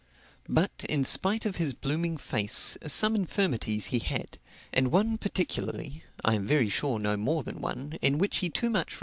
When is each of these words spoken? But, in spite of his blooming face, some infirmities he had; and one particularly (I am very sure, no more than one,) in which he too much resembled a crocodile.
But, 0.49 0.83
in 0.89 1.05
spite 1.05 1.45
of 1.45 1.57
his 1.57 1.75
blooming 1.75 2.17
face, 2.17 2.75
some 2.87 3.13
infirmities 3.13 3.85
he 3.93 3.99
had; 3.99 4.39
and 4.73 4.89
one 4.91 5.19
particularly 5.19 6.03
(I 6.25 6.33
am 6.33 6.47
very 6.47 6.69
sure, 6.69 6.97
no 6.97 7.17
more 7.17 7.43
than 7.43 7.61
one,) 7.61 7.99
in 8.01 8.17
which 8.17 8.37
he 8.37 8.49
too 8.49 8.71
much 8.71 8.73
resembled 8.73 8.73
a 8.81 8.85
crocodile. 8.85 8.99